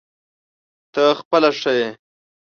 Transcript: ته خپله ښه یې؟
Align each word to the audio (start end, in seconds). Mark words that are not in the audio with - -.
ته 0.93 1.03
خپله 1.19 1.49
ښه 1.59 1.71
یې؟ 1.79 1.89